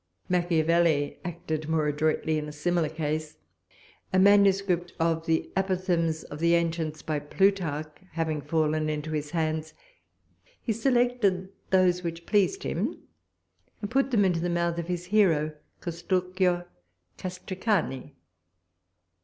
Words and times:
Machiavelli 0.27 1.19
acted 1.23 1.67
more 1.69 1.85
adroitly 1.87 2.39
in 2.39 2.47
a 2.47 2.51
similar 2.51 2.89
case; 2.89 3.37
a 4.11 4.17
manuscript 4.17 4.93
of 4.99 5.27
the 5.27 5.51
Apophthegms 5.55 6.23
of 6.23 6.39
the 6.39 6.55
Ancients 6.55 7.03
by 7.03 7.19
Plutarch 7.19 7.85
having 8.13 8.41
fallen 8.41 8.89
into 8.89 9.11
his 9.11 9.29
hands, 9.29 9.75
he 10.59 10.73
selected 10.73 11.49
those 11.69 12.01
which 12.01 12.25
pleased 12.25 12.63
him, 12.63 13.03
and 13.79 13.91
put 13.91 14.09
them 14.09 14.25
into 14.25 14.39
the 14.39 14.49
mouth 14.49 14.79
of 14.79 14.87
his 14.87 15.05
hero 15.05 15.53
Castrucio 15.81 16.65
Castricani. 17.19 18.15